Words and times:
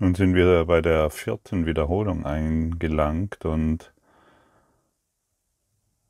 Nun 0.00 0.14
sind 0.14 0.36
wir 0.36 0.64
bei 0.64 0.80
der 0.80 1.10
vierten 1.10 1.66
Wiederholung 1.66 2.24
eingelangt 2.24 3.44
und 3.44 3.92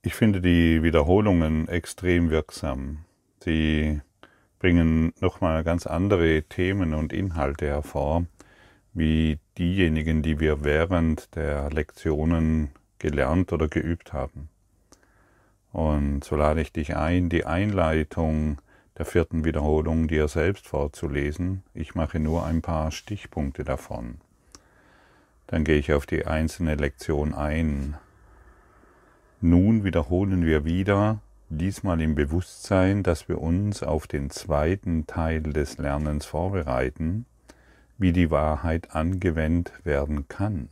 ich 0.03 0.13
finde 0.15 0.43
die 0.43 0.83
Wiederholungen 0.83 1.69
extrem 1.69 2.29
wirksam. 2.29 3.07
Sie 3.43 4.03
bringen 4.59 5.15
nochmal 5.21 5.65
ganz 5.65 5.87
andere 5.87 6.43
Themen 6.43 6.93
und 6.93 7.15
Inhalte 7.15 7.67
hervor, 7.67 8.27
wie 8.93 9.39
diejenigen, 9.57 10.21
die 10.21 10.39
wir 10.39 10.65
während 10.65 11.35
der 11.35 11.71
Lektionen 11.71 12.73
gelernt 12.99 13.55
oder 13.55 13.69
geübt 13.69 14.13
haben. 14.13 14.51
Und 15.73 16.25
so 16.25 16.37
lade 16.37 16.61
ich 16.61 16.75
dich 16.75 16.95
ein, 16.95 17.31
die 17.31 17.47
Einleitung 17.47 18.59
der 18.99 19.07
vierten 19.07 19.45
Wiederholung 19.45 20.09
dir 20.09 20.27
selbst 20.27 20.67
vorzulesen. 20.67 21.63
Ich 21.73 21.95
mache 21.95 22.19
nur 22.19 22.45
ein 22.45 22.63
paar 22.63 22.91
Stichpunkte 22.91 23.63
davon. 23.63 24.19
Dann 25.47 25.63
gehe 25.63 25.79
ich 25.79 25.93
auf 25.93 26.05
die 26.05 26.27
einzelne 26.27 26.75
Lektion 26.75 27.33
ein. 27.33 27.97
Nun 29.41 29.85
wiederholen 29.85 30.45
wir 30.45 30.65
wieder, 30.65 31.21
diesmal 31.49 32.01
im 32.01 32.17
Bewusstsein, 32.17 33.05
dass 33.05 33.29
wir 33.29 33.41
uns 33.41 33.85
auf 33.85 34.09
den 34.09 34.31
zweiten 34.31 35.07
Teil 35.07 35.43
des 35.43 35.79
Lernens 35.79 36.27
vorbereiten, 36.27 37.25
wie 37.99 38.13
die 38.13 38.33
Wahrheit 38.33 38.97
angewendet 38.97 39.73
werden 39.85 40.27
kann. 40.27 40.71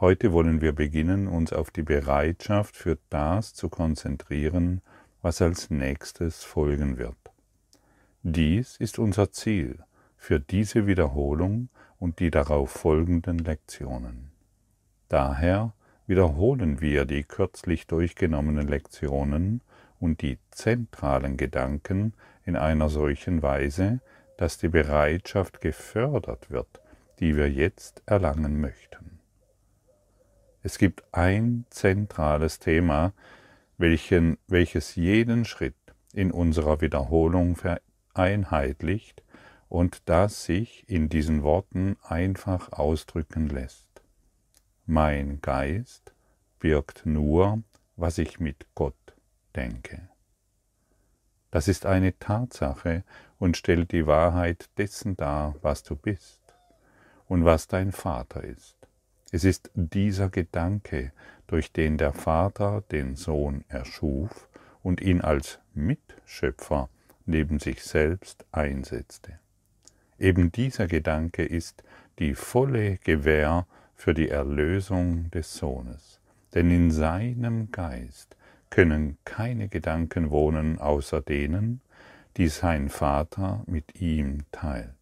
Heute 0.00 0.32
wollen 0.32 0.62
wir 0.62 0.72
beginnen, 0.72 1.28
uns 1.28 1.52
auf 1.52 1.70
die 1.70 1.82
Bereitschaft 1.82 2.74
für 2.74 2.98
das 3.10 3.52
zu 3.52 3.68
konzentrieren, 3.68 4.80
was 5.22 5.42
als 5.42 5.70
nächstes 5.70 6.44
folgen 6.44 6.98
wird. 6.98 7.16
Dies 8.22 8.76
ist 8.76 8.98
unser 8.98 9.32
Ziel 9.32 9.78
für 10.16 10.40
diese 10.40 10.86
Wiederholung 10.86 11.68
und 11.98 12.18
die 12.20 12.30
darauf 12.30 12.70
folgenden 12.70 13.38
Lektionen. 13.38 14.30
Daher 15.08 15.72
wiederholen 16.06 16.80
wir 16.80 17.04
die 17.04 17.24
kürzlich 17.24 17.86
durchgenommenen 17.86 18.66
Lektionen 18.66 19.62
und 20.00 20.22
die 20.22 20.38
zentralen 20.50 21.36
Gedanken 21.36 22.14
in 22.44 22.56
einer 22.56 22.88
solchen 22.88 23.42
Weise, 23.42 24.00
dass 24.36 24.58
die 24.58 24.68
Bereitschaft 24.68 25.60
gefördert 25.60 26.50
wird, 26.50 26.80
die 27.18 27.36
wir 27.36 27.50
jetzt 27.50 28.02
erlangen 28.06 28.60
möchten. 28.60 29.18
Es 30.62 30.78
gibt 30.78 31.02
ein 31.12 31.64
zentrales 31.70 32.58
Thema, 32.58 33.12
welchen, 33.78 34.36
welches 34.48 34.96
jeden 34.96 35.44
Schritt 35.44 35.74
in 36.12 36.30
unserer 36.30 36.80
Wiederholung 36.80 37.56
vereinheitlicht 37.56 39.22
und 39.68 40.08
das 40.08 40.44
sich 40.44 40.88
in 40.88 41.08
diesen 41.08 41.42
Worten 41.42 41.96
einfach 42.02 42.72
ausdrücken 42.72 43.48
lässt. 43.48 43.86
Mein 44.86 45.40
Geist 45.40 46.12
birgt 46.58 47.06
nur, 47.06 47.62
was 47.96 48.18
ich 48.18 48.40
mit 48.40 48.66
Gott 48.74 48.94
denke. 49.54 50.08
Das 51.50 51.68
ist 51.68 51.86
eine 51.86 52.18
Tatsache 52.18 53.04
und 53.38 53.56
stellt 53.56 53.92
die 53.92 54.06
Wahrheit 54.06 54.68
dessen 54.76 55.16
dar, 55.16 55.54
was 55.62 55.82
du 55.82 55.96
bist 55.96 56.40
und 57.26 57.44
was 57.44 57.68
dein 57.68 57.92
Vater 57.92 58.44
ist. 58.44 58.77
Es 59.30 59.44
ist 59.44 59.70
dieser 59.74 60.30
Gedanke, 60.30 61.12
durch 61.46 61.72
den 61.72 61.98
der 61.98 62.12
Vater 62.12 62.82
den 62.90 63.14
Sohn 63.16 63.64
erschuf 63.68 64.48
und 64.82 65.00
ihn 65.00 65.20
als 65.20 65.58
Mitschöpfer 65.74 66.88
neben 67.26 67.58
sich 67.58 67.82
selbst 67.82 68.46
einsetzte. 68.52 69.38
Eben 70.18 70.50
dieser 70.50 70.86
Gedanke 70.86 71.44
ist 71.44 71.82
die 72.18 72.34
volle 72.34 72.96
Gewähr 72.98 73.66
für 73.94 74.14
die 74.14 74.28
Erlösung 74.28 75.30
des 75.30 75.54
Sohnes, 75.54 76.20
denn 76.54 76.70
in 76.70 76.90
seinem 76.90 77.70
Geist 77.70 78.36
können 78.70 79.18
keine 79.24 79.68
Gedanken 79.68 80.30
wohnen 80.30 80.78
außer 80.78 81.20
denen, 81.20 81.80
die 82.36 82.48
sein 82.48 82.88
Vater 82.88 83.62
mit 83.66 84.00
ihm 84.00 84.44
teilt. 84.52 84.94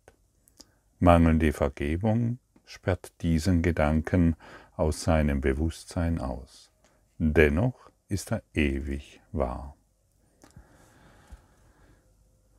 Mangelnde 0.98 1.53
Vergebung 1.53 2.38
sperrt 2.66 3.12
diesen 3.22 3.62
Gedanken 3.62 4.37
aus 4.77 5.03
seinem 5.03 5.41
Bewusstsein 5.41 6.21
aus. 6.21 6.71
Dennoch 7.19 7.91
ist 8.09 8.32
er 8.32 8.43
ewig 8.53 9.21
wahr. 9.32 9.75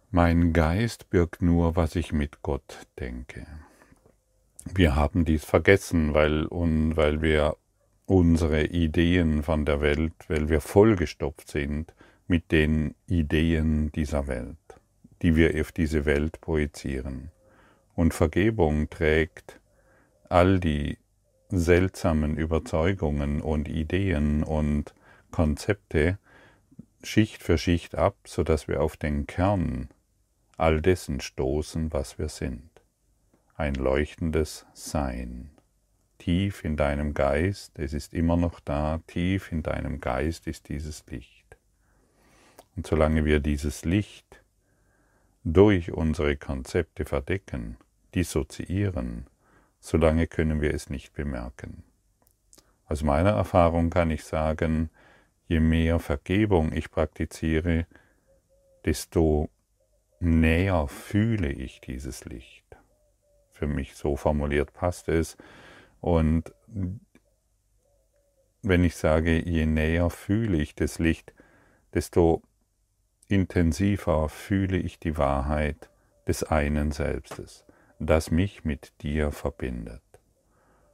Mein 0.09 0.53
Geist 0.53 1.09
birgt 1.09 1.41
nur, 1.41 1.75
was 1.75 1.95
ich 1.95 2.13
mit 2.13 2.41
Gott 2.41 2.87
denke. 2.99 3.45
Wir 4.73 4.95
haben 4.95 5.25
dies 5.25 5.45
vergessen, 5.45 6.13
weil, 6.13 6.45
und 6.45 6.95
weil 6.95 7.21
wir 7.21 7.57
unsere 8.05 8.65
Ideen 8.65 9.43
von 9.43 9.65
der 9.65 9.81
Welt, 9.81 10.13
weil 10.29 10.49
wir 10.49 10.61
vollgestopft 10.61 11.49
sind 11.49 11.93
mit 12.27 12.51
den 12.51 12.95
Ideen 13.07 13.91
dieser 13.91 14.27
Welt, 14.27 14.57
die 15.21 15.35
wir 15.35 15.59
auf 15.59 15.71
diese 15.71 16.05
Welt 16.05 16.39
projizieren. 16.41 17.31
Und 17.95 18.13
Vergebung 18.13 18.89
trägt 18.89 19.59
all 20.29 20.59
die 20.59 20.97
seltsamen 21.49 22.37
Überzeugungen 22.37 23.41
und 23.41 23.67
Ideen 23.67 24.43
und 24.43 24.93
Konzepte 25.31 26.17
Schicht 27.03 27.43
für 27.43 27.57
Schicht 27.57 27.95
ab, 27.95 28.15
so 28.25 28.43
dass 28.43 28.67
wir 28.67 28.81
auf 28.81 28.97
den 28.97 29.27
Kern 29.27 29.89
all 30.57 30.81
dessen 30.81 31.21
stoßen, 31.21 31.93
was 31.93 32.17
wir 32.17 32.29
sind. 32.29 32.69
Ein 33.55 33.75
leuchtendes 33.75 34.65
Sein. 34.73 35.51
Tief 36.17 36.65
in 36.65 36.75
deinem 36.75 37.13
Geist, 37.13 37.77
es 37.77 37.93
ist 37.93 38.13
immer 38.13 38.35
noch 38.35 38.59
da, 38.59 38.99
tief 39.07 39.51
in 39.51 39.63
deinem 39.63 40.01
Geist 40.01 40.47
ist 40.47 40.67
dieses 40.69 41.05
Licht. 41.07 41.57
Und 42.75 42.87
solange 42.87 43.23
wir 43.23 43.39
dieses 43.39 43.85
Licht 43.85 44.41
durch 45.43 45.91
unsere 45.91 46.35
Konzepte 46.35 47.05
verdecken, 47.05 47.77
dissoziieren, 48.15 49.27
solange 49.79 50.27
können 50.27 50.61
wir 50.61 50.73
es 50.73 50.89
nicht 50.89 51.13
bemerken. 51.13 51.83
Aus 52.85 53.03
meiner 53.03 53.31
Erfahrung 53.31 53.89
kann 53.89 54.11
ich 54.11 54.23
sagen, 54.23 54.89
je 55.47 55.59
mehr 55.59 55.99
Vergebung 55.99 56.71
ich 56.71 56.89
praktiziere, 56.89 57.85
desto 58.85 59.49
näher 60.19 60.87
fühle 60.87 61.51
ich 61.51 61.81
dieses 61.81 62.25
Licht. 62.25 62.65
Für 63.51 63.67
mich 63.67 63.95
so 63.95 64.15
formuliert 64.15 64.73
passt 64.73 65.09
es. 65.09 65.35
Und 65.99 66.53
wenn 68.61 68.83
ich 68.83 68.95
sage, 68.95 69.41
je 69.43 69.65
näher 69.65 70.09
fühle 70.09 70.57
ich 70.57 70.75
das 70.75 70.99
Licht, 70.99 71.33
desto 71.93 72.41
intensiver 73.27 74.29
fühle 74.29 74.77
ich 74.77 74.99
die 74.99 75.17
Wahrheit 75.17 75.89
des 76.27 76.43
einen 76.43 76.91
Selbstes, 76.91 77.65
das 77.99 78.31
mich 78.31 78.63
mit 78.63 78.93
dir 79.01 79.31
verbindet. 79.31 80.03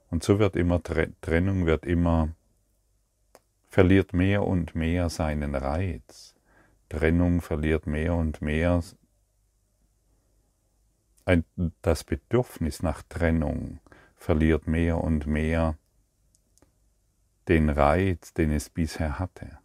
Und 0.09 0.23
so 0.23 0.39
wird 0.39 0.55
immer 0.55 0.81
Trennung 0.81 1.65
wird 1.65 1.85
immer 1.85 2.29
verliert 3.67 4.13
mehr 4.13 4.45
und 4.45 4.75
mehr 4.75 5.09
seinen 5.09 5.55
Reiz. 5.55 6.35
Trennung 6.89 7.41
verliert 7.41 7.87
mehr 7.87 8.13
und 8.13 8.41
mehr 8.41 8.81
ein, 11.25 11.45
das 11.81 12.03
Bedürfnis 12.03 12.83
nach 12.83 13.01
Trennung 13.03 13.79
verliert 14.15 14.67
mehr 14.67 14.97
und 15.03 15.25
mehr 15.25 15.77
den 17.47 17.69
Reiz, 17.69 18.33
den 18.33 18.51
es 18.51 18.69
bisher 18.69 19.19
hatte. 19.19 19.59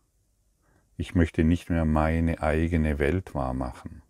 Ich 0.96 1.14
möchte 1.14 1.44
nicht 1.44 1.70
mehr 1.70 1.84
meine 1.84 2.42
eigene 2.42 2.98
Welt 2.98 3.34
wahrmachen. 3.34 4.02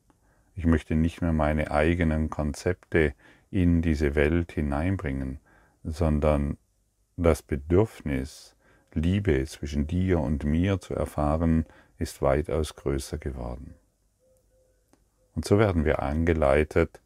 Ich 0.58 0.66
möchte 0.66 0.96
nicht 0.96 1.22
mehr 1.22 1.32
meine 1.32 1.70
eigenen 1.70 2.30
Konzepte 2.30 3.14
in 3.48 3.80
diese 3.80 4.16
Welt 4.16 4.50
hineinbringen, 4.50 5.38
sondern 5.84 6.58
das 7.16 7.42
Bedürfnis, 7.44 8.56
Liebe 8.92 9.44
zwischen 9.44 9.86
dir 9.86 10.18
und 10.18 10.42
mir 10.42 10.80
zu 10.80 10.94
erfahren, 10.94 11.64
ist 11.98 12.22
weitaus 12.22 12.74
größer 12.74 13.18
geworden. 13.18 13.76
Und 15.36 15.44
so 15.44 15.60
werden 15.60 15.84
wir 15.84 16.02
angeleitet, 16.02 17.00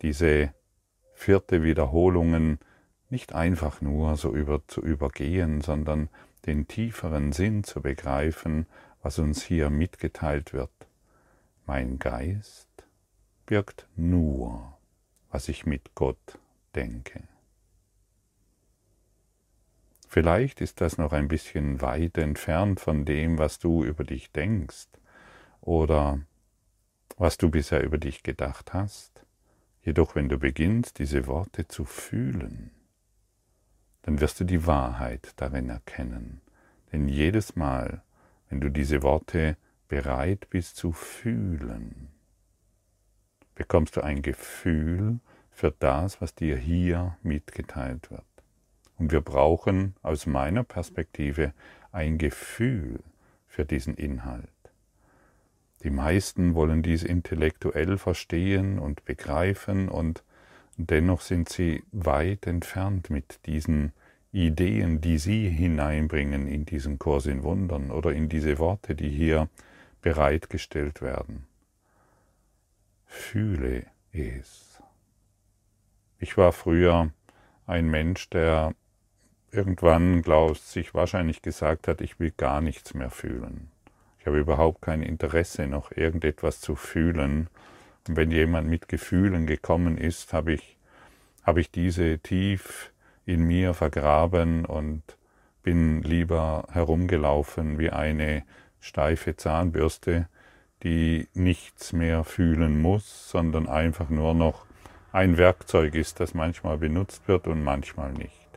diese 0.00 0.54
vierte 1.12 1.62
Wiederholungen 1.62 2.58
nicht 3.10 3.34
einfach 3.34 3.82
nur 3.82 4.16
so 4.16 4.34
über, 4.34 4.66
zu 4.68 4.80
übergehen, 4.80 5.60
sondern 5.60 6.08
den 6.46 6.66
tieferen 6.66 7.32
Sinn 7.32 7.62
zu 7.62 7.82
begreifen, 7.82 8.64
was 9.02 9.18
uns 9.18 9.42
hier 9.42 9.68
mitgeteilt 9.68 10.54
wird. 10.54 10.70
Mein 11.66 11.98
Geist 11.98 12.65
birgt 13.46 13.86
nur, 13.96 14.76
was 15.30 15.48
ich 15.48 15.66
mit 15.66 15.94
Gott 15.94 16.38
denke. 16.74 17.22
Vielleicht 20.08 20.60
ist 20.60 20.80
das 20.80 20.98
noch 20.98 21.12
ein 21.12 21.28
bisschen 21.28 21.80
weit 21.80 22.16
entfernt 22.18 22.80
von 22.80 23.04
dem, 23.04 23.38
was 23.38 23.58
du 23.58 23.84
über 23.84 24.04
dich 24.04 24.32
denkst 24.32 24.88
oder 25.60 26.20
was 27.16 27.38
du 27.38 27.50
bisher 27.50 27.82
über 27.82 27.98
dich 27.98 28.22
gedacht 28.22 28.72
hast. 28.72 29.24
Jedoch 29.82 30.14
wenn 30.14 30.28
du 30.28 30.38
beginnst, 30.38 30.98
diese 30.98 31.26
Worte 31.26 31.68
zu 31.68 31.84
fühlen, 31.84 32.70
dann 34.02 34.20
wirst 34.20 34.40
du 34.40 34.44
die 34.44 34.66
Wahrheit 34.66 35.32
darin 35.36 35.68
erkennen. 35.68 36.40
Denn 36.92 37.08
jedes 37.08 37.56
Mal, 37.56 38.02
wenn 38.48 38.60
du 38.60 38.70
diese 38.70 39.02
Worte 39.02 39.56
bereit 39.88 40.48
bist 40.50 40.76
zu 40.76 40.92
fühlen, 40.92 42.08
bekommst 43.56 43.96
du 43.96 44.02
ein 44.02 44.22
Gefühl 44.22 45.18
für 45.50 45.74
das, 45.76 46.20
was 46.20 46.36
dir 46.36 46.56
hier 46.56 47.16
mitgeteilt 47.24 48.10
wird. 48.12 48.22
Und 48.98 49.10
wir 49.10 49.22
brauchen 49.22 49.96
aus 50.02 50.26
meiner 50.26 50.62
Perspektive 50.62 51.52
ein 51.90 52.18
Gefühl 52.18 53.00
für 53.48 53.64
diesen 53.64 53.94
Inhalt. 53.94 54.48
Die 55.82 55.90
meisten 55.90 56.54
wollen 56.54 56.82
dies 56.82 57.02
intellektuell 57.02 57.98
verstehen 57.98 58.78
und 58.78 59.04
begreifen 59.04 59.88
und 59.88 60.22
dennoch 60.76 61.20
sind 61.20 61.48
sie 61.48 61.82
weit 61.92 62.46
entfernt 62.46 63.10
mit 63.10 63.40
diesen 63.46 63.92
Ideen, 64.32 65.00
die 65.00 65.18
sie 65.18 65.48
hineinbringen 65.48 66.46
in 66.46 66.66
diesen 66.66 66.98
Kurs 66.98 67.26
in 67.26 67.42
Wundern 67.42 67.90
oder 67.90 68.12
in 68.12 68.28
diese 68.28 68.58
Worte, 68.58 68.94
die 68.94 69.08
hier 69.08 69.48
bereitgestellt 70.02 71.00
werden. 71.00 71.46
Fühle 73.06 73.86
es. 74.12 74.82
Ich 76.18 76.36
war 76.36 76.52
früher 76.52 77.10
ein 77.66 77.88
Mensch, 77.88 78.30
der 78.30 78.74
irgendwann, 79.50 80.22
glaubst, 80.22 80.70
sich 80.70 80.94
wahrscheinlich 80.94 81.42
gesagt 81.42 81.88
hat, 81.88 82.00
ich 82.00 82.20
will 82.20 82.32
gar 82.36 82.60
nichts 82.60 82.94
mehr 82.94 83.10
fühlen. 83.10 83.70
Ich 84.18 84.26
habe 84.26 84.38
überhaupt 84.38 84.82
kein 84.82 85.02
Interesse, 85.02 85.66
noch 85.66 85.92
irgendetwas 85.92 86.60
zu 86.60 86.74
fühlen. 86.74 87.48
Und 88.08 88.16
wenn 88.16 88.30
jemand 88.30 88.68
mit 88.68 88.88
Gefühlen 88.88 89.46
gekommen 89.46 89.98
ist, 89.98 90.32
habe 90.32 90.54
ich, 90.54 90.76
habe 91.42 91.60
ich 91.60 91.70
diese 91.70 92.18
tief 92.18 92.92
in 93.24 93.44
mir 93.44 93.74
vergraben 93.74 94.64
und 94.64 95.02
bin 95.62 96.02
lieber 96.02 96.66
herumgelaufen 96.70 97.78
wie 97.78 97.90
eine 97.90 98.44
steife 98.80 99.36
Zahnbürste, 99.36 100.28
die 100.86 101.26
nichts 101.34 101.92
mehr 101.92 102.22
fühlen 102.22 102.80
muss, 102.80 103.28
sondern 103.28 103.68
einfach 103.68 104.08
nur 104.08 104.34
noch 104.34 104.66
ein 105.10 105.36
Werkzeug 105.36 105.96
ist, 105.96 106.20
das 106.20 106.32
manchmal 106.32 106.78
benutzt 106.78 107.26
wird 107.26 107.48
und 107.48 107.64
manchmal 107.64 108.12
nicht. 108.12 108.48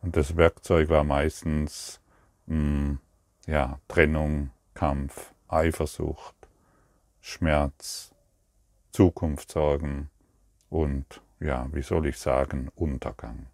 Und 0.00 0.16
das 0.16 0.38
Werkzeug 0.38 0.88
war 0.88 1.04
meistens 1.04 2.00
mh, 2.46 2.56
hm, 2.56 2.98
ja, 3.46 3.78
Trennung, 3.88 4.52
Kampf, 4.72 5.34
Eifersucht, 5.46 6.34
Schmerz, 7.20 8.14
Zukunftssorgen 8.92 10.08
und, 10.70 11.20
ja, 11.40 11.68
wie 11.72 11.82
soll 11.82 12.06
ich 12.06 12.16
sagen, 12.16 12.70
Untergang. 12.74 13.48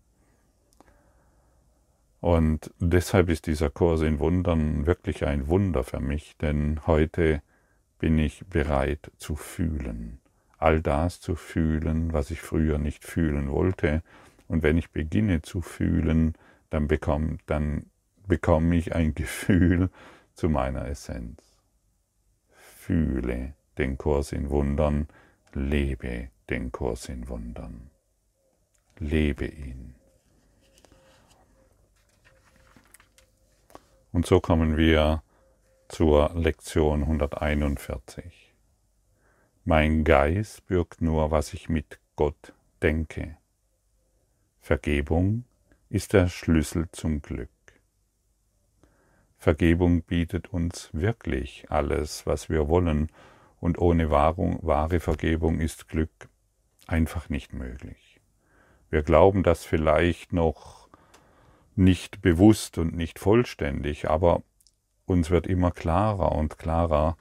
Und 2.21 2.73
deshalb 2.79 3.31
ist 3.31 3.49
dieser 3.49 3.69
Kurs 3.69 4.03
in 4.03 4.21
Wundern 4.21 4.87
wirklich 4.87 5.27
ein 5.27 5.49
Wunder 5.49 5.83
für 5.83 5.99
mich, 5.99 6.37
denn 6.37 6.87
heute 6.87 7.43
bin 8.01 8.19
ich 8.19 8.45
bereit 8.47 9.13
zu 9.19 9.37
fühlen, 9.37 10.19
all 10.59 10.83
das 10.83 11.21
zu 11.21 11.37
fühlen, 11.37 12.13
was 12.13 12.31
ich 12.31 12.41
früher 12.41 12.79
nicht 12.79 13.05
fühlen 13.05 13.51
wollte 13.51 14.03
und 14.49 14.65
wenn 14.65 14.79
ich 14.79 14.91
beginne 14.91 15.43
zu 15.43 15.61
fühlen, 15.61 16.35
dann 16.71 16.89
bekomme, 16.89 17.39
dann 17.47 17.87
bekomme 18.27 18.75
ich 18.75 18.95
ein 18.95 19.15
Gefühl 19.15 19.91
zu 20.35 20.49
meiner 20.49 20.87
Essenz. 20.89 21.59
Fühle 22.49 23.55
den 23.79 23.99
Kurs 23.99 24.33
in 24.33 24.51
Wundern, 24.51 25.07
lebe 25.53 26.31
den 26.49 26.73
Kurs 26.73 27.09
in 27.09 27.29
Wundern. 27.29 27.91
Lebe 28.99 29.47
ihn. 29.47 29.95
Und 34.13 34.27
so 34.27 34.41
kommen 34.41 34.77
wir 34.77 35.23
zur 35.91 36.31
Lektion 36.35 37.03
141. 37.03 38.55
Mein 39.65 40.05
Geist 40.05 40.65
birgt 40.67 41.03
nur, 41.03 41.33
was 41.33 41.53
ich 41.53 41.69
mit 41.69 41.99
Gott 42.15 42.55
denke. 42.81 43.37
Vergebung 44.61 45.45
ist 45.89 46.13
der 46.13 46.29
Schlüssel 46.29 46.89
zum 46.93 47.23
Glück. 47.23 47.51
Vergebung 49.37 50.03
bietet 50.03 50.53
uns 50.53 50.91
wirklich 50.93 51.67
alles, 51.71 52.25
was 52.25 52.49
wir 52.49 52.69
wollen, 52.69 53.11
und 53.59 53.77
ohne 53.79 54.11
Wahrung, 54.11 54.61
wahre 54.63 55.01
Vergebung 55.01 55.59
ist 55.59 55.89
Glück 55.89 56.29
einfach 56.87 57.29
nicht 57.29 57.53
möglich. 57.53 58.21
Wir 58.91 59.03
glauben 59.03 59.43
das 59.43 59.65
vielleicht 59.65 60.33
noch 60.33 60.89
nicht 61.75 62.23
bewusst 62.23 62.79
und 62.79 62.95
nicht 62.95 63.19
vollständig, 63.19 64.09
aber 64.09 64.45
uns 65.11 65.31
wird 65.31 65.49
immer 65.49 65.73
klarer 65.73 66.33
und 66.33 66.57
klarer, 66.57 67.17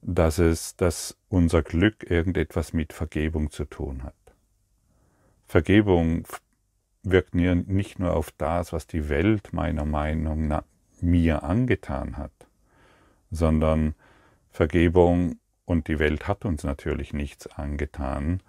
dass 0.00 0.38
es, 0.38 0.76
dass 0.76 1.16
unser 1.28 1.62
Glück 1.62 2.10
irgendetwas 2.10 2.72
mit 2.72 2.94
Vergebung 2.94 3.50
zu 3.50 3.66
tun 3.66 4.02
hat. 4.02 4.14
Vergebung 5.46 6.26
wirkt 7.02 7.34
nicht 7.34 7.98
nur 7.98 8.14
auf 8.14 8.30
das, 8.38 8.72
was 8.72 8.86
die 8.86 9.08
Welt 9.10 9.52
meiner 9.52 9.84
Meinung 9.84 10.48
nach 10.48 10.64
mir 11.00 11.42
angetan 11.42 12.16
hat, 12.16 12.32
sondern 13.30 13.94
Vergebung 14.50 15.38
und 15.66 15.88
die 15.88 15.98
Welt 15.98 16.26
hat 16.26 16.46
uns 16.46 16.64
natürlich 16.64 17.12
nichts 17.12 17.46
angetan, 17.46 18.42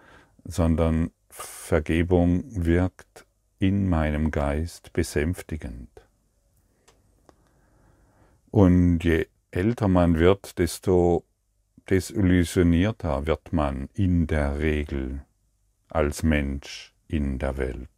sondern 0.45 1.11
Vergebung 1.29 2.43
wirkt 2.47 3.25
in 3.59 3.89
meinem 3.89 4.31
Geist 4.31 4.93
besänftigend. 4.93 5.89
Und 8.51 9.03
je 9.03 9.27
älter 9.51 9.87
man 9.87 10.17
wird, 10.17 10.57
desto 10.57 11.23
desillusionierter 11.89 13.25
wird 13.25 13.53
man 13.53 13.89
in 13.93 14.27
der 14.27 14.59
Regel 14.59 15.23
als 15.87 16.23
Mensch 16.23 16.93
in 17.07 17.39
der 17.39 17.57
Welt. 17.57 17.89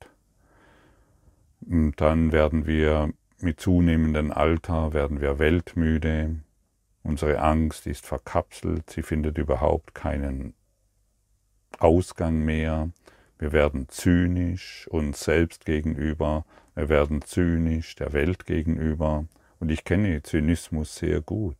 Und 1.62 2.00
dann 2.02 2.32
werden 2.32 2.66
wir 2.66 3.14
mit 3.40 3.60
zunehmendem 3.60 4.32
Alter 4.32 4.94
werden 4.94 5.22
wir 5.22 5.40
weltmüde, 5.40 6.38
unsere 7.04 7.40
Angst 7.40 7.88
ist 7.88 8.06
verkapselt, 8.06 8.90
sie 8.90 9.02
findet 9.02 9.38
überhaupt 9.38 9.96
keinen 9.96 10.54
Ausgang 11.80 12.44
mehr, 12.46 12.92
wir 13.40 13.52
werden 13.52 13.88
zynisch 13.90 14.88
uns 14.90 15.24
selbst 15.24 15.66
gegenüber, 15.66 16.46
wir 16.76 16.90
werden 16.90 17.22
zynisch 17.22 17.96
der 17.96 18.14
Welt 18.14 18.46
gegenüber 18.46 19.26
und 19.62 19.72
ich 19.72 19.84
kenne 19.86 20.24
Zynismus 20.24 20.96
sehr 20.96 21.22
gut. 21.22 21.56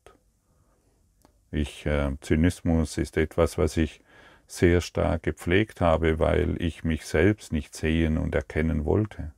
Ich, 1.52 1.86
äh, 1.86 2.12
Zynismus 2.20 2.98
ist 2.98 3.16
etwas, 3.16 3.58
was 3.58 3.78
ich 3.78 4.02
sehr 4.48 4.82
stark 4.82 5.24
gepflegt 5.24 5.80
habe, 5.80 6.20
weil 6.20 6.62
ich 6.62 6.84
mich 6.84 7.06
selbst 7.06 7.54
nicht 7.54 7.76
sehen 7.76 8.18
und 8.18 8.36
erkennen 8.36 8.86
wollte 8.86 9.32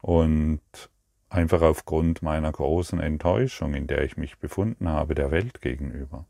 und 0.00 0.60
einfach 1.30 1.62
aufgrund 1.62 2.22
meiner 2.22 2.52
großen 2.52 3.00
Enttäuschung, 3.00 3.74
in 3.74 3.86
der 3.86 4.04
ich 4.04 4.16
mich 4.16 4.38
befunden 4.38 4.88
habe, 4.88 5.14
der 5.14 5.30
Welt 5.30 5.60
gegenüber. 5.62 6.26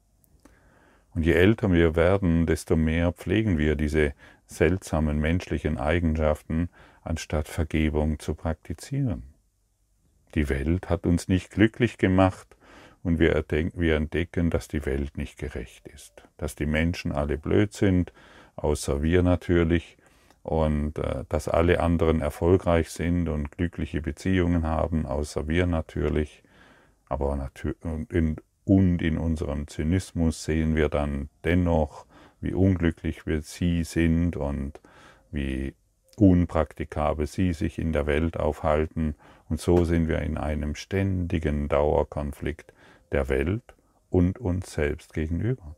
Und 1.14 1.24
je 1.24 1.32
älter 1.32 1.72
wir 1.72 1.96
werden, 1.96 2.46
desto 2.46 2.76
mehr 2.76 3.12
pflegen 3.12 3.58
wir 3.58 3.74
diese 3.74 4.14
seltsamen 4.46 5.18
menschlichen 5.18 5.76
Eigenschaften, 5.76 6.68
anstatt 7.02 7.48
Vergebung 7.48 8.20
zu 8.20 8.34
praktizieren. 8.34 9.37
Die 10.34 10.48
Welt 10.48 10.90
hat 10.90 11.06
uns 11.06 11.28
nicht 11.28 11.50
glücklich 11.50 11.98
gemacht 11.98 12.56
und 13.02 13.18
wir 13.18 13.34
entdecken, 13.96 14.50
dass 14.50 14.68
die 14.68 14.84
Welt 14.84 15.16
nicht 15.16 15.38
gerecht 15.38 15.88
ist, 15.88 16.24
dass 16.36 16.54
die 16.54 16.66
Menschen 16.66 17.12
alle 17.12 17.38
blöd 17.38 17.72
sind, 17.72 18.12
außer 18.56 19.02
wir 19.02 19.22
natürlich, 19.22 19.96
und 20.42 20.98
äh, 20.98 21.24
dass 21.28 21.46
alle 21.46 21.80
anderen 21.80 22.22
erfolgreich 22.22 22.88
sind 22.90 23.28
und 23.28 23.50
glückliche 23.52 24.00
Beziehungen 24.00 24.64
haben, 24.64 25.04
außer 25.04 25.46
wir 25.46 25.66
natürlich. 25.66 26.42
Aber 27.08 27.36
natür 27.36 27.74
in, 28.10 28.36
und 28.64 29.02
in 29.02 29.18
unserem 29.18 29.66
Zynismus 29.66 30.44
sehen 30.44 30.74
wir 30.74 30.88
dann 30.88 31.28
dennoch, 31.44 32.06
wie 32.40 32.54
unglücklich 32.54 33.26
wir 33.26 33.42
sie 33.42 33.84
sind 33.84 34.36
und 34.36 34.80
wie 35.30 35.74
unpraktikabel 36.20 37.26
sie 37.26 37.52
sich 37.52 37.78
in 37.78 37.92
der 37.92 38.06
Welt 38.06 38.36
aufhalten. 38.36 39.14
Und 39.48 39.60
so 39.60 39.84
sind 39.84 40.08
wir 40.08 40.20
in 40.20 40.36
einem 40.36 40.74
ständigen 40.74 41.68
Dauerkonflikt 41.68 42.72
der 43.12 43.28
Welt 43.28 43.74
und 44.10 44.38
uns 44.38 44.72
selbst 44.72 45.14
gegenüber. 45.14 45.76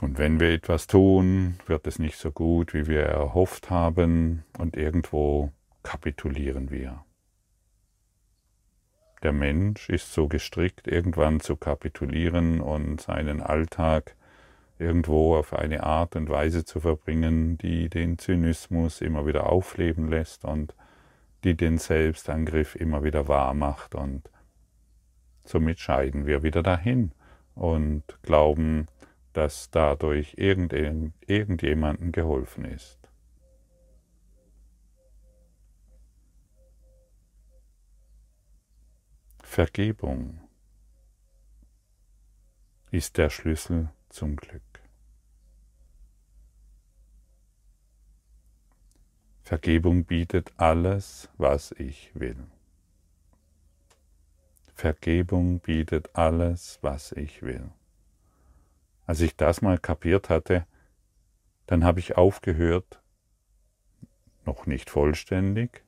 Und 0.00 0.18
wenn 0.18 0.40
wir 0.40 0.50
etwas 0.50 0.86
tun, 0.86 1.58
wird 1.66 1.86
es 1.86 1.98
nicht 1.98 2.18
so 2.18 2.30
gut, 2.30 2.74
wie 2.74 2.86
wir 2.86 3.02
erhofft 3.02 3.70
haben, 3.70 4.44
und 4.58 4.76
irgendwo 4.76 5.52
kapitulieren 5.82 6.70
wir. 6.70 7.02
Der 9.22 9.32
Mensch 9.32 9.88
ist 9.88 10.12
so 10.12 10.28
gestrickt, 10.28 10.86
irgendwann 10.86 11.40
zu 11.40 11.56
kapitulieren 11.56 12.60
und 12.60 13.00
seinen 13.00 13.40
Alltag 13.40 14.14
irgendwo 14.78 15.36
auf 15.36 15.52
eine 15.52 15.82
Art 15.84 16.16
und 16.16 16.28
Weise 16.28 16.64
zu 16.64 16.80
verbringen, 16.80 17.56
die 17.58 17.88
den 17.88 18.18
Zynismus 18.18 19.00
immer 19.00 19.26
wieder 19.26 19.48
aufleben 19.50 20.08
lässt 20.08 20.44
und 20.44 20.74
die 21.44 21.56
den 21.56 21.78
Selbstangriff 21.78 22.74
immer 22.74 23.04
wieder 23.04 23.28
wahr 23.28 23.54
macht 23.54 23.94
und 23.94 24.30
somit 25.44 25.78
scheiden 25.78 26.26
wir 26.26 26.42
wieder 26.42 26.62
dahin 26.62 27.12
und 27.54 28.02
glauben, 28.22 28.88
dass 29.32 29.70
dadurch 29.70 30.34
irgendjemandem 30.36 32.12
geholfen 32.12 32.64
ist. 32.64 32.98
Vergebung 39.42 40.40
ist 42.90 43.16
der 43.16 43.30
Schlüssel 43.30 43.88
zum 44.10 44.36
Glück. 44.36 44.65
Vergebung 49.46 50.06
bietet 50.06 50.52
alles, 50.56 51.28
was 51.38 51.70
ich 51.70 52.10
will. 52.14 52.48
Vergebung 54.74 55.60
bietet 55.60 56.16
alles, 56.16 56.80
was 56.82 57.12
ich 57.12 57.42
will. 57.42 57.70
Als 59.06 59.20
ich 59.20 59.36
das 59.36 59.62
mal 59.62 59.78
kapiert 59.78 60.30
hatte, 60.30 60.66
dann 61.66 61.84
habe 61.84 62.00
ich 62.00 62.16
aufgehört, 62.16 63.00
noch 64.44 64.66
nicht 64.66 64.90
vollständig, 64.90 65.84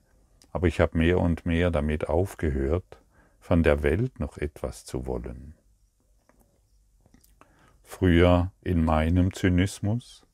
aber 0.53 0.69
ich 0.69 0.79
habe 0.79 0.97
mehr 0.97 1.19
und 1.19 1.45
mehr 1.45 1.73
damit 1.73 2.09
aufgehört, 2.09 3.03
von 3.41 3.65
der 3.65 3.83
Welt 3.83 4.21
noch 4.21 4.39
etwas 4.39 4.85
zu 4.85 5.05
wollen. 5.05 5.55
Früher 7.83 8.53
in 8.63 8.85
meinem 8.85 9.35
Zynismus 9.35 10.25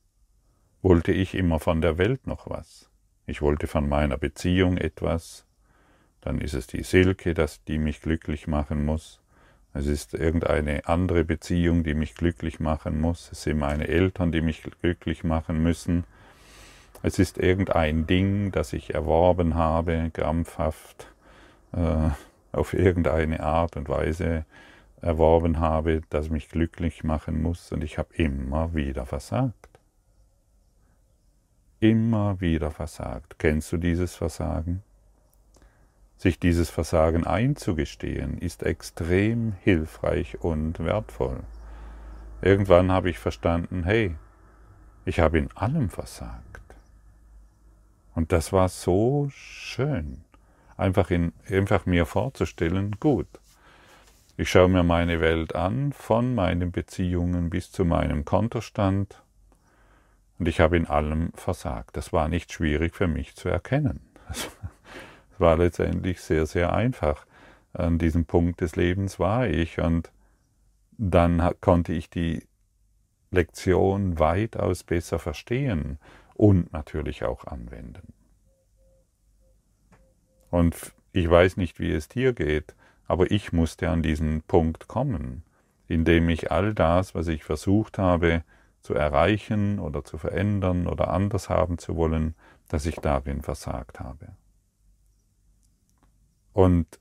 wollte 0.83 1.11
ich 1.11 1.33
immer 1.33 1.59
von 1.59 1.81
der 1.81 1.97
Welt 1.97 2.27
noch 2.27 2.47
was. 2.47 2.91
Ich 3.27 3.41
wollte 3.41 3.65
von 3.65 3.89
meiner 3.89 4.17
Beziehung 4.17 4.77
etwas, 4.77 5.45
dann 6.21 6.39
ist 6.39 6.53
es 6.53 6.67
die 6.67 6.83
Silke, 6.83 7.33
das, 7.33 7.63
die 7.63 7.79
mich 7.79 8.01
glücklich 8.01 8.47
machen 8.47 8.85
muss. 8.85 9.19
Es 9.73 9.87
ist 9.87 10.13
irgendeine 10.13 10.87
andere 10.87 11.23
Beziehung, 11.23 11.83
die 11.83 11.95
mich 11.95 12.13
glücklich 12.13 12.59
machen 12.59 13.01
muss. 13.01 13.31
Es 13.31 13.41
sind 13.43 13.57
meine 13.57 13.87
Eltern, 13.87 14.31
die 14.31 14.41
mich 14.41 14.63
glücklich 14.81 15.23
machen 15.23 15.61
müssen. 15.63 16.03
Es 17.01 17.17
ist 17.17 17.39
irgendein 17.39 18.05
Ding, 18.05 18.51
das 18.51 18.73
ich 18.73 18.93
erworben 18.93 19.55
habe, 19.55 20.11
krampfhaft, 20.13 21.07
äh, 21.73 22.09
auf 22.51 22.73
irgendeine 22.73 23.41
Art 23.41 23.75
und 23.75 23.89
Weise 23.89 24.45
erworben 25.01 25.59
habe, 25.59 26.01
das 26.09 26.29
mich 26.29 26.49
glücklich 26.49 27.03
machen 27.03 27.41
muss. 27.41 27.71
Und 27.71 27.83
ich 27.83 27.97
habe 27.97 28.13
immer 28.15 28.75
wieder 28.75 29.05
versagt 29.05 29.74
immer 31.79 32.39
wieder 32.41 32.71
versagt. 32.71 33.37
Kennst 33.39 33.71
du 33.71 33.77
dieses 33.77 34.15
Versagen? 34.15 34.83
Sich 36.17 36.39
dieses 36.39 36.69
Versagen 36.69 37.27
einzugestehen, 37.27 38.37
ist 38.37 38.63
extrem 38.63 39.53
hilfreich 39.61 40.39
und 40.41 40.79
wertvoll. 40.79 41.41
Irgendwann 42.41 42.91
habe 42.91 43.09
ich 43.09 43.19
verstanden, 43.19 43.83
hey, 43.83 44.15
ich 45.05 45.19
habe 45.19 45.37
in 45.37 45.51
allem 45.55 45.89
versagt. 45.89 46.61
Und 48.13 48.31
das 48.31 48.53
war 48.53 48.69
so 48.69 49.27
schön, 49.29 50.23
einfach, 50.77 51.11
in, 51.11 51.33
einfach 51.49 51.85
mir 51.85 52.05
vorzustellen, 52.05 52.95
gut, 52.99 53.27
ich 54.37 54.49
schaue 54.49 54.69
mir 54.69 54.83
meine 54.83 55.21
Welt 55.21 55.55
an, 55.55 55.91
von 55.93 56.33
meinen 56.33 56.71
Beziehungen 56.71 57.49
bis 57.49 57.71
zu 57.71 57.85
meinem 57.85 58.25
Kontostand, 58.25 59.21
und 60.37 60.47
ich 60.47 60.59
habe 60.59 60.77
in 60.77 60.85
allem 60.85 61.31
versagt. 61.33 61.95
Das 61.95 62.11
war 62.11 62.27
nicht 62.27 62.51
schwierig 62.51 62.95
für 62.95 63.07
mich 63.07 63.35
zu 63.35 63.49
erkennen. 63.49 64.01
Es 64.29 64.49
war 65.37 65.57
letztendlich 65.57 66.21
sehr, 66.21 66.45
sehr 66.45 66.73
einfach. 66.73 67.25
An 67.73 67.97
diesem 67.97 68.25
Punkt 68.25 68.61
des 68.61 68.75
Lebens 68.75 69.19
war 69.19 69.47
ich 69.47 69.79
und 69.79 70.11
dann 70.97 71.51
konnte 71.59 71.93
ich 71.93 72.09
die 72.09 72.43
Lektion 73.31 74.17
weitaus 74.17 74.83
besser 74.83 75.19
verstehen 75.19 75.99
und 76.35 76.71
natürlich 76.71 77.23
auch 77.23 77.45
anwenden. 77.45 78.13
Und 80.49 80.93
ich 81.11 81.29
weiß 81.29 81.57
nicht, 81.57 81.79
wie 81.79 81.91
es 81.91 82.07
dir 82.07 82.33
geht, 82.33 82.75
aber 83.07 83.29
ich 83.31 83.51
musste 83.51 83.89
an 83.89 84.01
diesen 84.01 84.41
Punkt 84.41 84.87
kommen, 84.87 85.43
indem 85.87 86.29
ich 86.29 86.51
all 86.51 86.73
das, 86.73 87.13
was 87.13 87.27
ich 87.27 87.43
versucht 87.43 87.97
habe, 87.97 88.43
zu 88.85 88.93
erreichen 88.93 89.79
oder 89.79 90.03
zu 90.03 90.19
verändern 90.19 90.85
oder 90.85 91.09
anders 91.09 91.49
haben 91.49 91.79
zu 91.79 91.95
wollen, 91.95 92.35
dass 92.67 92.85
ich 92.85 92.97
darin 92.97 93.41
versagt 93.41 93.99
habe. 93.99 94.35
Und 96.53 96.99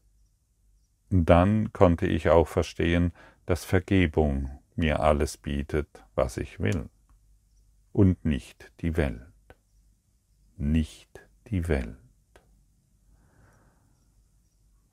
dann 1.11 1.75
konnte 1.75 2.07
ich 2.07 2.31
auch 2.31 2.49
verstehen, 2.49 3.13
dass 3.45 3.67
Vergebung 3.67 4.51
mir 4.77 5.01
alles 5.01 5.37
bietet, 5.37 6.03
was 6.15 6.39
ich 6.39 6.59
will, 6.59 6.89
und 7.93 8.25
nicht 8.25 8.73
die 8.81 8.97
Welt. 8.97 9.21
Nicht 10.57 11.21
die 11.49 11.69
Welt. 11.69 11.99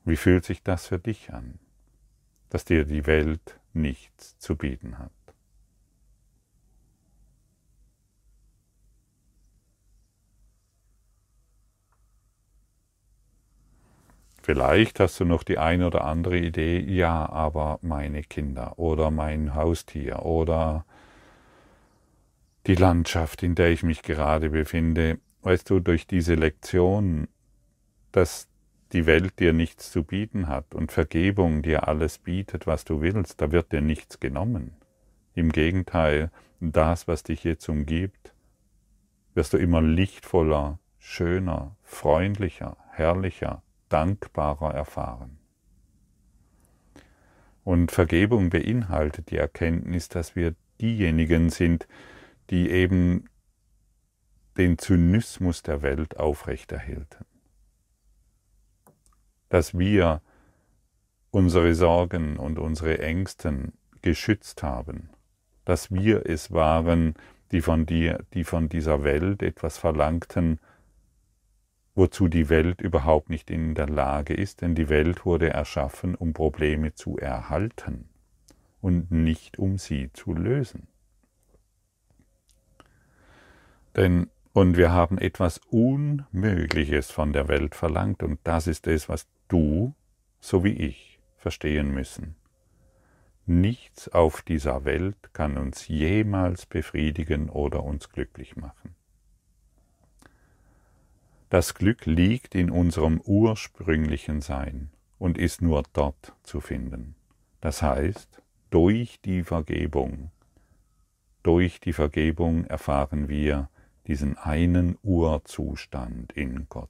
Wie 0.04 0.16
fühlt 0.16 0.44
sich 0.44 0.62
das 0.62 0.88
für 0.88 0.98
dich 0.98 1.32
an, 1.32 1.58
dass 2.50 2.66
dir 2.66 2.84
die 2.84 3.06
Welt 3.06 3.58
nichts 3.72 4.38
zu 4.38 4.56
bieten 4.56 4.98
hat? 4.98 5.21
Vielleicht 14.42 14.98
hast 14.98 15.20
du 15.20 15.24
noch 15.24 15.44
die 15.44 15.58
eine 15.58 15.86
oder 15.86 16.04
andere 16.04 16.36
Idee, 16.36 16.80
ja, 16.80 17.28
aber 17.28 17.78
meine 17.80 18.22
Kinder 18.24 18.76
oder 18.76 19.12
mein 19.12 19.54
Haustier 19.54 20.24
oder 20.24 20.84
die 22.66 22.74
Landschaft, 22.74 23.44
in 23.44 23.54
der 23.54 23.70
ich 23.70 23.84
mich 23.84 24.02
gerade 24.02 24.50
befinde, 24.50 25.18
weißt 25.42 25.70
du, 25.70 25.78
durch 25.78 26.08
diese 26.08 26.34
Lektion, 26.34 27.28
dass 28.10 28.48
die 28.92 29.06
Welt 29.06 29.38
dir 29.38 29.52
nichts 29.52 29.92
zu 29.92 30.02
bieten 30.02 30.48
hat 30.48 30.74
und 30.74 30.90
Vergebung 30.90 31.62
dir 31.62 31.86
alles 31.86 32.18
bietet, 32.18 32.66
was 32.66 32.84
du 32.84 33.00
willst, 33.00 33.40
da 33.40 33.52
wird 33.52 33.70
dir 33.70 33.80
nichts 33.80 34.18
genommen. 34.18 34.72
Im 35.34 35.52
Gegenteil, 35.52 36.30
das, 36.60 37.06
was 37.06 37.22
dich 37.22 37.44
jetzt 37.44 37.68
umgibt, 37.68 38.34
wirst 39.34 39.52
du 39.52 39.56
immer 39.56 39.80
lichtvoller, 39.80 40.78
schöner, 40.98 41.76
freundlicher, 41.82 42.76
herrlicher, 42.90 43.62
dankbarer 43.92 44.74
erfahren. 44.74 45.38
Und 47.64 47.92
Vergebung 47.92 48.50
beinhaltet 48.50 49.30
die 49.30 49.36
Erkenntnis, 49.36 50.08
dass 50.08 50.34
wir 50.34 50.54
diejenigen 50.80 51.50
sind, 51.50 51.86
die 52.50 52.70
eben 52.70 53.26
den 54.56 54.78
Zynismus 54.78 55.62
der 55.62 55.82
Welt 55.82 56.18
aufrechterhielten. 56.18 57.24
Dass 59.48 59.78
wir 59.78 60.20
unsere 61.30 61.74
Sorgen 61.74 62.36
und 62.36 62.58
unsere 62.58 62.98
Ängsten 62.98 63.72
geschützt 64.02 64.62
haben, 64.62 65.10
dass 65.64 65.90
wir 65.90 66.26
es 66.26 66.50
waren, 66.50 67.14
die 67.52 67.60
von 67.60 67.86
dir, 67.86 68.24
die 68.34 68.44
von 68.44 68.68
dieser 68.68 69.04
Welt 69.04 69.42
etwas 69.42 69.78
verlangten, 69.78 70.58
wozu 71.94 72.28
die 72.28 72.48
Welt 72.48 72.80
überhaupt 72.80 73.30
nicht 73.30 73.50
in 73.50 73.74
der 73.74 73.88
Lage 73.88 74.34
ist, 74.34 74.62
denn 74.62 74.74
die 74.74 74.88
Welt 74.88 75.26
wurde 75.26 75.50
erschaffen, 75.50 76.14
um 76.14 76.32
Probleme 76.32 76.94
zu 76.94 77.18
erhalten 77.18 78.08
und 78.80 79.10
nicht 79.10 79.58
um 79.58 79.78
sie 79.78 80.10
zu 80.12 80.32
lösen. 80.32 80.88
Denn 83.94 84.28
und 84.54 84.76
wir 84.76 84.92
haben 84.92 85.16
etwas 85.16 85.58
Unmögliches 85.70 87.10
von 87.10 87.32
der 87.32 87.48
Welt 87.48 87.74
verlangt 87.74 88.22
und 88.22 88.38
das 88.44 88.66
ist 88.66 88.86
es, 88.86 89.08
was 89.08 89.26
du, 89.48 89.94
so 90.40 90.62
wie 90.62 90.74
ich, 90.74 91.18
verstehen 91.36 91.92
müssen. 91.92 92.36
Nichts 93.46 94.08
auf 94.10 94.42
dieser 94.42 94.84
Welt 94.84 95.32
kann 95.32 95.56
uns 95.56 95.88
jemals 95.88 96.66
befriedigen 96.66 97.48
oder 97.48 97.82
uns 97.82 98.10
glücklich 98.10 98.56
machen. 98.56 98.94
Das 101.52 101.74
Glück 101.74 102.06
liegt 102.06 102.54
in 102.54 102.70
unserem 102.70 103.20
ursprünglichen 103.20 104.40
Sein 104.40 104.88
und 105.18 105.36
ist 105.36 105.60
nur 105.60 105.82
dort 105.92 106.32
zu 106.44 106.62
finden. 106.62 107.14
Das 107.60 107.82
heißt, 107.82 108.40
durch 108.70 109.20
die 109.20 109.42
Vergebung, 109.42 110.30
durch 111.42 111.78
die 111.78 111.92
Vergebung 111.92 112.64
erfahren 112.64 113.28
wir 113.28 113.68
diesen 114.06 114.38
einen 114.38 114.96
Urzustand 115.02 116.32
in 116.32 116.68
Gott. 116.70 116.88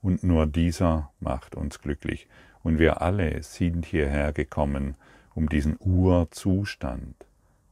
Und 0.00 0.24
nur 0.24 0.46
dieser 0.46 1.12
macht 1.20 1.54
uns 1.54 1.82
glücklich. 1.82 2.28
Und 2.62 2.78
wir 2.78 3.02
alle 3.02 3.42
sind 3.42 3.84
hierher 3.84 4.32
gekommen, 4.32 4.94
um 5.34 5.50
diesen 5.50 5.76
Urzustand 5.80 7.14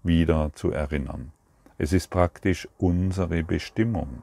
wieder 0.02 0.52
zu 0.52 0.70
erinnern. 0.70 1.32
Es 1.78 1.94
ist 1.94 2.08
praktisch 2.08 2.68
unsere 2.76 3.42
Bestimmung. 3.42 4.22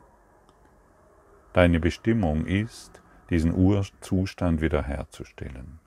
Deine 1.55 1.79
Bestimmung 1.79 2.45
ist, 2.47 3.01
diesen 3.29 3.55
Urzustand 3.55 4.59
wiederherzustellen. 4.59 5.79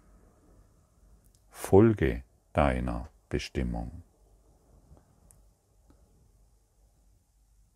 Folge 1.50 2.22
deiner 2.54 3.10
Bestimmung. 3.28 4.02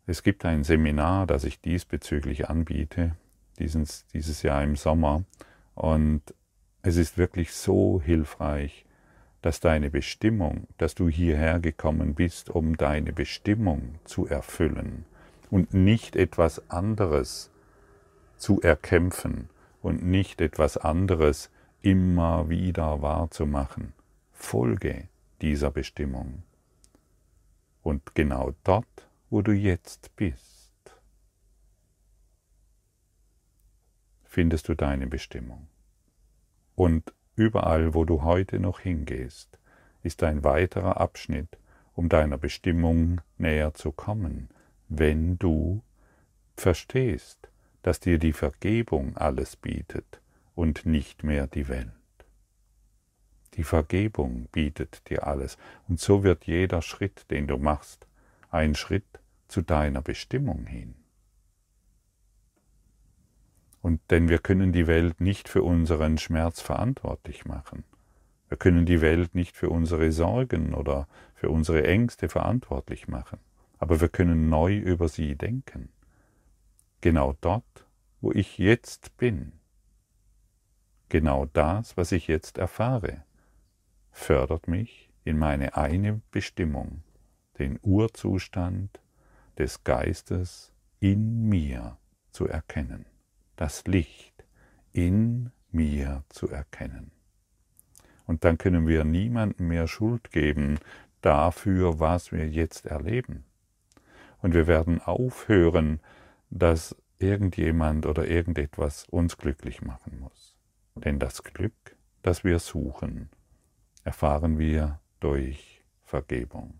Es 0.07 0.23
gibt 0.23 0.47
ein 0.47 0.65
Seminar, 0.65 1.27
das 1.27 1.45
ich 1.45 1.61
diesbezüglich 1.61 2.49
anbiete, 2.49 3.15
dieses, 3.59 4.07
dieses 4.07 4.43
Jahr 4.43 4.65
im 4.65 4.77
Sommer, 4.77 5.25
und 5.75 6.23
es 6.81 6.97
ist 6.97 7.19
wirklich 7.19 7.53
so 7.53 8.01
hilfreich, 8.01 8.87
dass 9.43 9.61
deine 9.61 9.91
Bestimmung, 9.91 10.67
dass 10.79 10.95
du 10.95 11.11
hierher 11.11 11.61
gekommen 11.61 12.15
bist, 12.15 12.49
um 12.49 12.75
deine 12.79 13.13
Bestimmung 13.13 13.97
zu 14.05 14.27
erfüllen 14.27 15.05
und 15.51 15.75
nicht 15.75 16.17
etwas 16.17 16.71
anderes 16.71 17.52
zu 18.43 18.61
erkämpfen 18.61 19.49
und 19.83 20.03
nicht 20.03 20.41
etwas 20.41 20.77
anderes 20.77 21.49
immer 21.81 22.49
wieder 22.49 23.01
wahrzumachen. 23.01 23.93
Folge 24.33 25.07
dieser 25.41 25.71
Bestimmung. 25.71 26.43
Und 27.85 28.17
genau 28.17 28.53
dort, 28.65 29.09
wo 29.31 29.43
du 29.43 29.53
jetzt 29.53 30.17
bist, 30.17 30.73
findest 34.25 34.69
du 34.69 34.75
deine 34.75 35.07
Bestimmung. 35.07 35.69
Und 36.75 37.15
überall, 37.37 37.95
wo 37.95 38.05
du 38.05 38.23
heute 38.23 38.59
noch 38.59 38.81
hingehst, 38.81 39.61
ist 40.03 40.21
ein 40.25 40.43
weiterer 40.43 41.01
Abschnitt, 41.01 41.59
um 41.95 42.09
deiner 42.09 42.39
Bestimmung 42.39 43.21
näher 43.39 43.73
zu 43.75 43.93
kommen, 43.93 44.49
wenn 44.89 45.39
du 45.39 45.85
verstehst, 46.57 47.52
dass 47.83 48.01
dir 48.01 48.19
die 48.19 48.33
Vergebung 48.33 49.17
alles 49.17 49.57
bietet 49.57 50.21
und 50.55 50.87
nicht 50.87 51.25
mehr 51.25 51.47
die 51.47 51.69
Welt. 51.69 51.91
Die 53.55 53.65
Vergebung 53.65 54.49
bietet 54.53 55.09
dir 55.11 55.27
alles 55.27 55.59
und 55.89 56.01
so 56.01 56.23
wird 56.23 56.45
jeder 56.45 56.81
Schritt, 56.81 57.31
den 57.31 57.47
du 57.47 57.59
machst, 57.59 58.07
ein 58.51 58.75
Schritt 58.75 59.21
zu 59.49 59.63
deiner 59.63 60.01
Bestimmung 60.01 60.67
hin. 60.67 60.95
Und 63.83 64.01
denn 64.11 64.29
wir 64.29 64.39
können 64.39 64.73
die 64.73 64.87
Welt 64.87 65.21
nicht 65.21 65.49
für 65.49 65.63
unseren 65.63 66.17
Schmerz 66.17 66.61
verantwortlich 66.61 67.45
machen. 67.45 67.85
Wir 68.49 68.57
können 68.57 68.87
die 68.87 69.01
Welt 69.01 69.35
nicht 69.35 69.57
für 69.57 69.71
unsere 69.71 70.13
Sorgen 70.13 70.73
oder 70.75 71.09
für 71.35 71.51
unsere 71.51 71.87
Ängste 71.87 72.29
verantwortlich 72.29 73.09
machen. 73.09 73.39
Aber 73.79 74.01
wir 74.01 74.09
können 74.09 74.49
neu 74.49 74.77
über 74.77 75.09
sie 75.09 75.35
denken. 75.35 75.89
Genau 77.03 77.37
dort, 77.43 77.87
wo 78.23 78.33
ich 78.33 78.57
jetzt 78.57 79.17
bin. 79.19 79.53
Genau 81.11 81.45
das, 81.53 81.99
was 81.99 82.13
ich 82.13 82.27
jetzt 82.27 82.57
erfahre, 82.57 83.25
fördert 84.11 84.69
mich 84.69 85.11
in 85.25 85.39
meine 85.39 85.77
eine 85.77 86.23
Bestimmung, 86.31 87.03
den 87.59 87.79
Urzustand 87.83 89.01
des 89.59 89.85
Geistes 89.85 90.73
in 91.01 91.49
mir 91.51 91.99
zu 92.31 92.49
erkennen 92.49 93.05
das 93.63 93.85
Licht 93.87 94.45
in 94.93 95.53
mir 95.71 96.25
zu 96.31 96.49
erkennen. 96.49 97.13
Und 98.27 98.43
dann 98.43 98.59
können 98.59 98.89
wir 98.89 99.05
niemandem 99.05 99.69
mehr 99.69 99.87
Schuld 99.87 100.33
geben 100.33 100.81
dafür, 101.21 102.01
was 102.01 102.33
wir 102.33 102.49
jetzt 102.49 102.87
erleben. 102.87 103.45
Und 104.39 104.55
wir 104.55 104.67
werden 104.67 105.01
aufhören, 105.01 106.01
dass 106.53 106.95
irgendjemand 107.19 108.05
oder 108.05 108.29
irgendetwas 108.29 109.07
uns 109.09 109.39
glücklich 109.39 109.81
machen 109.81 110.19
muss. 110.21 110.55
Denn 110.95 111.19
das 111.19 111.43
Glück, 111.43 111.97
das 112.21 112.45
wir 112.45 112.59
suchen, 112.59 113.31
erfahren 114.05 114.59
wir 114.59 115.01
durch 115.21 115.83
Vergebung. 116.03 116.79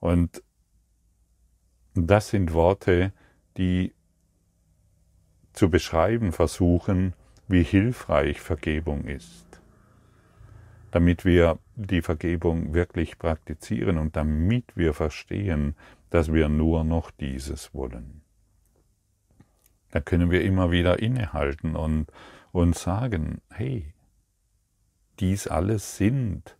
Und 0.00 0.42
das 1.94 2.28
sind 2.28 2.52
Worte, 2.52 3.12
die 3.56 3.94
zu 5.52 5.70
beschreiben 5.70 6.32
versuchen, 6.32 7.14
wie 7.48 7.62
hilfreich 7.62 8.40
Vergebung 8.40 9.04
ist, 9.04 9.46
damit 10.90 11.24
wir 11.24 11.58
die 11.86 12.02
Vergebung 12.02 12.74
wirklich 12.74 13.18
praktizieren 13.18 13.98
und 13.98 14.16
damit 14.16 14.76
wir 14.76 14.92
verstehen, 14.92 15.74
dass 16.10 16.32
wir 16.32 16.48
nur 16.48 16.84
noch 16.84 17.10
dieses 17.10 17.72
wollen. 17.72 18.22
Da 19.90 20.00
können 20.00 20.30
wir 20.30 20.44
immer 20.44 20.70
wieder 20.70 20.98
innehalten 21.00 21.76
und, 21.76 22.06
und 22.52 22.76
sagen, 22.76 23.40
hey, 23.50 23.94
dies 25.18 25.46
alles 25.46 25.96
sind 25.96 26.56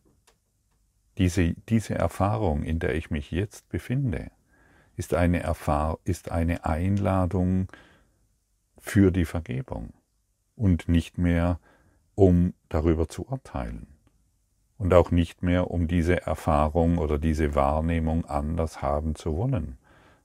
diese, 1.19 1.55
diese 1.69 1.95
Erfahrung, 1.95 2.63
in 2.63 2.79
der 2.79 2.95
ich 2.95 3.11
mich 3.11 3.31
jetzt 3.31 3.69
befinde, 3.69 4.31
ist 4.97 5.13
eine, 5.15 5.41
Erfahr 5.41 5.99
ist 6.05 6.31
eine 6.31 6.65
Einladung 6.65 7.69
für 8.79 9.11
die 9.11 9.27
Vergebung 9.27 9.93
und 10.57 10.89
nicht 10.89 11.19
mehr, 11.19 11.61
um 12.15 12.55
darüber 12.69 13.09
zu 13.09 13.27
urteilen 13.27 13.90
und 14.81 14.95
auch 14.95 15.11
nicht 15.11 15.43
mehr, 15.43 15.71
um 15.71 15.89
diese 15.89 16.23
Erfahrung 16.23 16.97
oder 16.97 17.19
diese 17.19 17.55
Wahrnehmung 17.55 18.25
anders 18.25 18.81
haben 18.81 19.15
zu 19.15 19.37
wollen, 19.37 19.77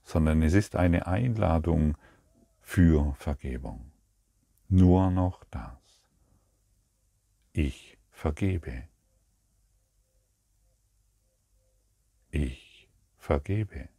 sondern 0.01 0.41
es 0.41 0.53
ist 0.53 0.77
eine 0.77 1.07
Einladung 1.07 1.97
für 2.61 3.13
Vergebung. 3.15 3.91
Nur 4.69 5.11
noch 5.11 5.43
das. 5.51 6.07
Ich 7.51 7.97
vergebe. 8.11 8.87
Ich 12.31 12.87
vergebe. 13.17 13.89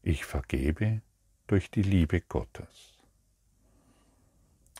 Ich 0.00 0.24
vergebe 0.24 1.02
durch 1.48 1.70
die 1.70 1.82
Liebe 1.82 2.22
Gottes. 2.22 2.96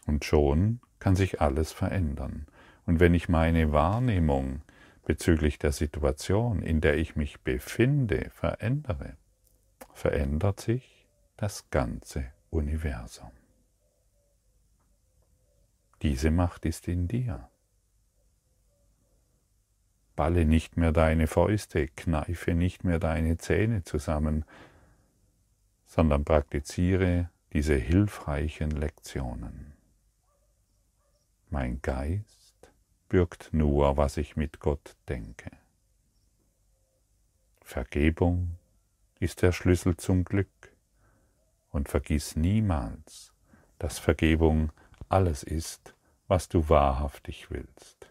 Und 0.06 0.24
schon 0.24 0.80
kann 1.00 1.16
sich 1.16 1.42
alles 1.42 1.72
verändern. 1.72 2.46
Und 2.88 3.00
wenn 3.00 3.12
ich 3.12 3.28
meine 3.28 3.70
Wahrnehmung 3.70 4.62
bezüglich 5.04 5.58
der 5.58 5.72
Situation, 5.72 6.62
in 6.62 6.80
der 6.80 6.96
ich 6.96 7.16
mich 7.16 7.38
befinde, 7.42 8.30
verändere, 8.30 9.18
verändert 9.92 10.58
sich 10.58 11.06
das 11.36 11.68
ganze 11.68 12.32
Universum. 12.48 13.30
Diese 16.00 16.30
Macht 16.30 16.64
ist 16.64 16.88
in 16.88 17.08
dir. 17.08 17.50
Balle 20.16 20.46
nicht 20.46 20.78
mehr 20.78 20.92
deine 20.92 21.26
Fäuste, 21.26 21.88
kneife 21.88 22.54
nicht 22.54 22.84
mehr 22.84 22.98
deine 22.98 23.36
Zähne 23.36 23.82
zusammen, 23.82 24.46
sondern 25.84 26.24
praktiziere 26.24 27.28
diese 27.52 27.74
hilfreichen 27.74 28.70
Lektionen. 28.70 29.74
Mein 31.50 31.82
Geist 31.82 32.37
birgt 33.08 33.50
nur, 33.52 33.96
was 33.96 34.16
ich 34.16 34.36
mit 34.36 34.60
Gott 34.60 34.96
denke. 35.08 35.50
Vergebung 37.62 38.56
ist 39.20 39.42
der 39.42 39.52
Schlüssel 39.52 39.96
zum 39.96 40.24
Glück 40.24 40.48
und 41.70 41.88
vergiss 41.88 42.36
niemals, 42.36 43.32
dass 43.78 43.98
Vergebung 43.98 44.72
alles 45.08 45.42
ist, 45.42 45.94
was 46.28 46.48
du 46.48 46.68
wahrhaftig 46.68 47.50
willst. 47.50 48.10